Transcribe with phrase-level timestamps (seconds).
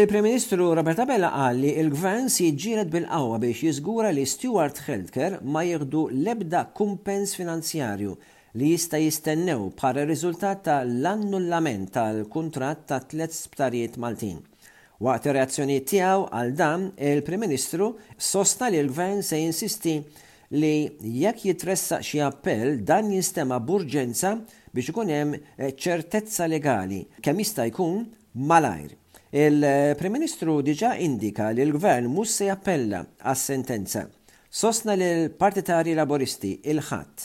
[0.00, 5.38] Il-Prim Ministru Roberta Bella qal li il-Gvern si ġiret bil-qawwa biex jiżgura li Stewart Healthcare
[5.54, 8.10] ma jieħdu lebda kumpens finanzjarju
[8.60, 14.42] li jista' jistennew bħala riżultat tal annullament tal-kuntratt ta' tliet sptarijiet Maltin.
[15.00, 19.96] Waqt ir-reazzjoni tiegħu għal dan, il-Prim Ministru sosta li l-Gvern se jinsisti
[20.60, 20.74] li
[21.24, 24.36] jekk jitressaq xi appell dan jinstema burġenza
[24.76, 25.40] biex ikun hemm
[25.80, 28.04] ċertezza legali kemm jista' jkun
[28.44, 28.92] malajr.
[29.36, 34.06] Il-Prim Ministru diġa indika li l-Gvern mus se jappella għas-sentenza.
[34.48, 37.24] Sosna li l-Partitari Laboristi il-ħadd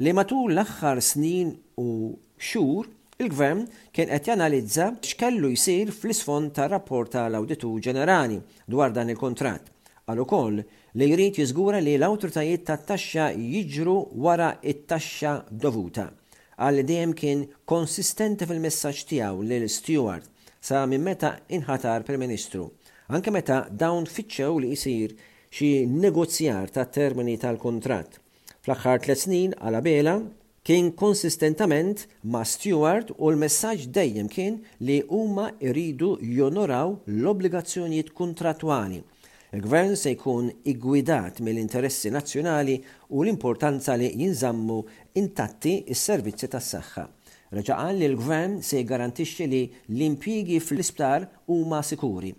[0.00, 1.50] li matul l-aħħar snin
[1.82, 2.08] u
[2.40, 2.88] xhur
[3.20, 3.60] il-Gvern
[3.92, 8.40] kien qed janalizza x'kellu jsir fl-isfond tar-rapport tal auditu Ġenerali
[8.72, 9.68] dwar dan il kontrat
[10.08, 16.08] Għal ukoll li jrid jiżgura li l-awtoritajiet tat-taxxa jiġru wara it-taxxa dovuta.
[16.56, 20.30] Għal dejjem kien konsistenti fil-messaġġ tiegħu lil Stewart
[20.62, 22.68] sa minn meta inħatar Prim-Ministru,
[23.10, 25.14] anke meta dawn fitxew li jisir
[25.52, 28.20] xi negozjar ta' termini tal-kontrat.
[28.62, 30.14] Fl-aħħar tliet snin għala bela
[30.62, 39.00] kien konsistentament ma' Stewart u l-messaġġ dejjem kien li huma iridu jonoraw l-obbligazzjonijiet kontratwali.
[39.58, 42.78] Il-gvern se jkun igwidat mill-interessi nazzjonali
[43.10, 44.78] u l-importanza li jinżammu
[45.18, 47.06] intatti is-servizzi tas-saħħa.
[47.52, 49.58] Reġa' qal li l-gvern se jgarantixxi li
[49.92, 52.30] l-impjigi fl-isptar huma sikuri.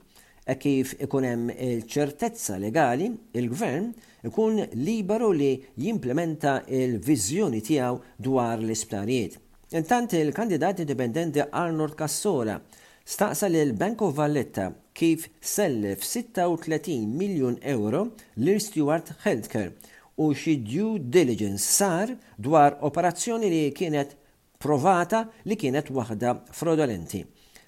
[0.41, 3.91] E kif ikun hemm il-ċertezza legali, il-gvern
[4.27, 5.51] ikun liberu li
[5.85, 9.35] jimplementa il-viżjoni tiegħu dwar l-isptarijiet.
[9.77, 12.57] Intant il-kandidat indipendenti Arnold Cassola
[13.05, 18.01] staqsa l Bank of Valletta kif sellef 36 miljon euro
[18.41, 19.77] l Stewart Healthcare
[20.17, 24.17] u xi due diligence sar dwar operazzjoni li kienet
[24.63, 27.19] provata li kienet waħda fraudolenti.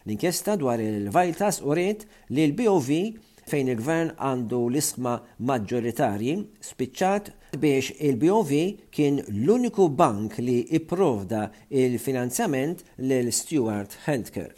[0.08, 2.92] L-inkjesta dwar il-Vajtas uriet li l-BOV
[3.50, 5.16] fejn il-gvern għandu l-isma
[5.50, 6.36] maġġoritarji
[6.70, 8.54] spiċċat biex il-BOV
[8.96, 14.54] kien l-uniku bank li iprovda il-finanzjament l Stewart Healthcare.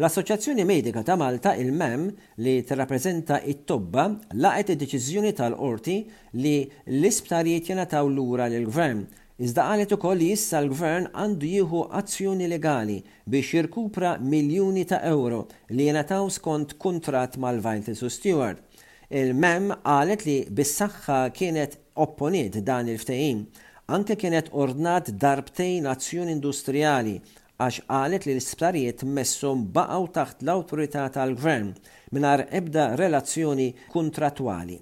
[0.00, 2.06] L-Assoċjazzjoni Medika ta' Malta, il-MEM,
[2.46, 4.06] li t-rapprezenta it-tobba,
[4.38, 5.96] laqet id-deċiżjoni tal-qorti
[6.40, 6.62] li
[6.96, 9.02] l-isptarijiet l lura l-gvern
[9.40, 12.96] Iżda qalet ukoll li issa l-gvern għandu jieħu azzjoni legali
[13.32, 15.38] biex jirkupra miljuni ta' euro
[15.70, 18.58] li jenataw skont kontrat mal u Stewart.
[19.08, 23.46] Il-mem qalet li bis-saħħa kienet opponiet dan il-ftehim.
[23.96, 27.14] Anke kienet ordnat darbtejn azzjoni industrijali
[27.56, 31.72] għax qalet li l-isptarijiet messum baqaw taħt l-autorità tal-gvern
[32.12, 34.76] minar ebda relazzjoni kontratwali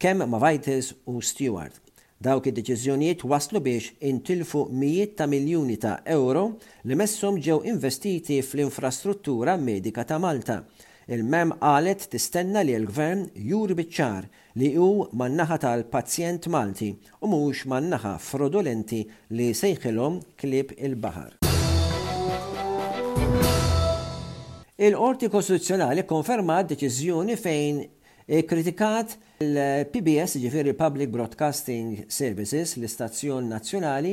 [0.00, 1.78] kemm ma' Vajtis u Stewart.
[2.20, 6.42] Dawk id-deċiżjonijiet waslu biex intilfu mijiet ta' miljuni ta' euro
[6.90, 10.58] li messhom ġew investiti fl-infrastruttura medika ta' Malta.
[11.08, 14.26] Il-mem qalet tistenna li l-gvern jur biċċar
[14.60, 16.90] li hu man-naħa tal-pazjent Malti
[17.24, 19.00] u mhux man-naħa frodolenti
[19.32, 21.32] li sejħilhom klib il-baħar.
[24.76, 27.80] Il-Qorti Kostituzzjonali konfermat deċiżjoni fejn
[28.46, 34.10] kritikat Il-PBS, ġifiri Public Broadcasting Services, l-istazzjon nazzjonali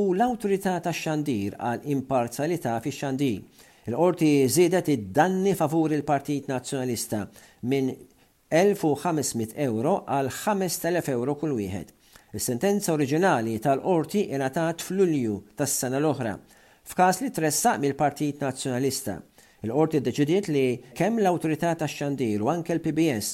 [0.00, 3.42] u l-autorità ta' xandir għal imparzjalità fi xandir.
[3.92, 7.26] Il-qorti zidet id-danni favur il-Partit Nazzjonalista
[7.68, 7.92] minn
[8.48, 11.92] 1500 euro għal 5000 euro kull wieħed.
[12.40, 16.38] Is-sentenza oriġinali tal-qorti ingħatat f'Lulju tas-sena l-oħra
[16.94, 19.20] f'każ li tressaq mill-Partit Nazzjonalista.
[19.60, 20.60] Il-qorti deċidiet li
[20.96, 23.26] kemm l-autorità tax-xandir u anke l-PBS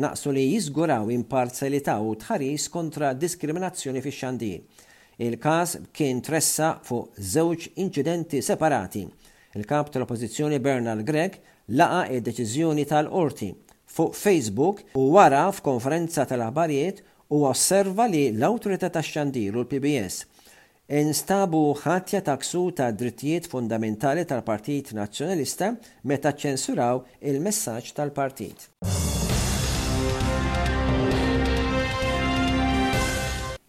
[0.00, 4.62] naqsu li jiżguraw imparzialità u tħaris kontra diskriminazzjoni fix xandir
[5.28, 9.04] Il-każ kien tressa fuq żewġ inċidenti separati.
[9.54, 11.36] Il-kap tal-oppożizzjoni Bernal Gregg
[11.78, 13.52] laqa id-deċiżjoni tal-qorti
[13.94, 17.04] fuq Facebook u wara f'konferenza tal-aħbarijiet
[17.36, 20.24] u osserva li l-autorità tax-xandir u l-PBS
[20.84, 25.70] Instabu ħatja taksu ta' drittijiet fundamentali tal-Partit Nazzjonalista
[26.04, 28.58] meta ċensuraw il-messaġġ tal-partit.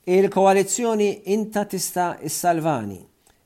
[0.06, 3.00] Il-koalizzjoni inta tista' is-Salvani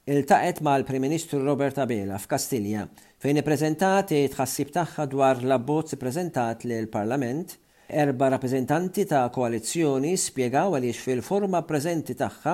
[0.09, 2.87] iltaqet mal-Prim Ministru Robert Abela f'Kastilja
[3.21, 7.53] fejn ippreżentat tħassib tagħha dwar l-abbozz ippreżentat lill Parlament
[7.91, 12.51] Erba rappreżentanti ta' koalizzjoni spiegaw għaliex fil-forma preżenti tagħha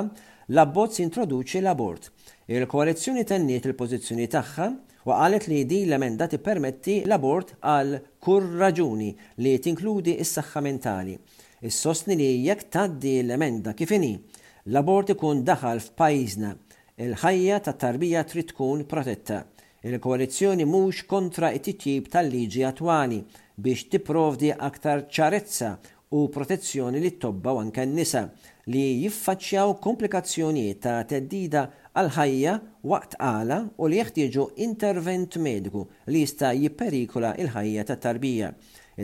[0.54, 2.08] l-abbozz introduċi l-abort.
[2.48, 4.68] Il-koalizzjoni tenniet il-pożizzjoni tagħha
[5.10, 9.10] wa qalet li di l-emenda tippermetti l-abort għal kur raġuni
[9.44, 11.18] li tinkludi is-saħħa mentali.
[11.68, 14.14] Is-sostni li jekk taddi l-emenda kifini
[14.72, 16.54] l-abort ikun daħal f'pajjiżna
[17.10, 19.44] il-ħajja tat-tarbija trid tkun protetta
[19.86, 23.20] il koalizjoni mhux kontra it-titjib tal-liġi attwali
[23.62, 25.70] biex tipprovdi aktar ċarezza
[26.18, 28.24] u protezzjoni li tobba u anke nisa
[28.74, 32.56] li jiffaċċjaw komplikazzjonijiet ta' teddida għal ħajja
[32.94, 38.50] waqt għala u li jeħtieġu intervent mediku li jista' jipperikola il-ħajja ta' tarbija.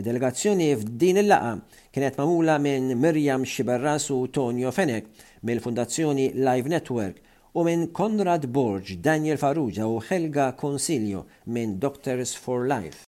[0.00, 1.54] Id-delegazzjoni f'din il-laqa
[1.94, 5.12] kienet mamula minn Mirjam Xiberras u Tonio Fenek
[5.46, 7.22] mill-Fundazzjoni Live Network
[7.54, 13.04] u minn Konrad Borg, Daniel Farrugia u Helga Consiglio minn Doctors for Life.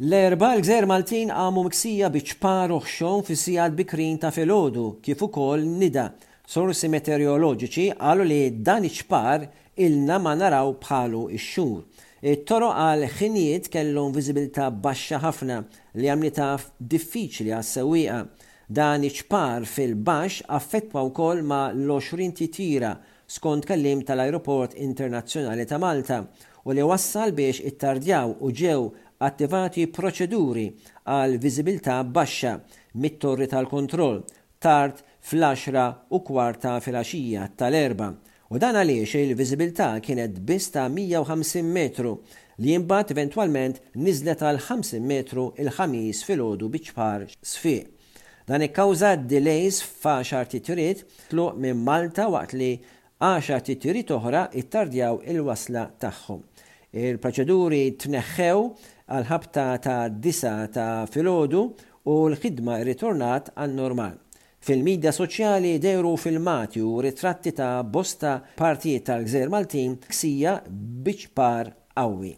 [0.00, 6.06] L-erba l-gżer Maltin għamu miksija biċpar uħxon fi sijad bikrin ta' felodu kif ukoll nida.
[6.50, 8.38] Sorsi meteoroloġiċi għalu li
[8.68, 9.44] dan iċpar
[9.86, 11.82] ilna ma naraw bħalu ix-xur.
[12.20, 15.54] Toro għal ħinijiet kellhom viżibilità baxxa ħafna
[15.96, 18.18] li ta' diffiċli għas-sewwieqa.
[18.68, 22.90] Dan iċpar fil-baxx affettwa wkoll ma l-20 titira
[23.26, 26.18] skont kellim tal-Aeroport Internazzjonali ta' Malta
[26.68, 28.84] u li wassal biex it-tardjaw u ġew
[29.24, 30.68] attivati proċeduri
[31.08, 32.58] għal viżibilità baxxa
[33.00, 34.20] mit-torri tal-kontroll
[34.60, 38.12] tard fl-10 u kwarta fil-axija tal-erba'
[38.50, 42.16] U dan għaliex il-viżibilità kienet biss ta' 150 metru
[42.58, 47.76] li jimbat eventualment nizlet għal 50 metru il-ħamis fil-ħodu biċpar sfi.
[48.50, 52.72] Dan ikkawża delays fa' titjuriet tluq minn Malta waqt li
[53.22, 56.42] 10 titjuriet oħra ittardjaw il-wasla tagħhom.
[56.90, 58.58] Il-proċeduri tneħħew
[59.06, 61.62] għal ħabta ta' disa ta' filgħodu
[62.10, 64.18] u l-ħidma ritornat għal normal.
[64.66, 70.58] Fil-medja soċjali dejru filmati u ritratti ta' bosta partijiet tal-gżer Maltin ksija
[71.08, 72.34] biċpar qawwi.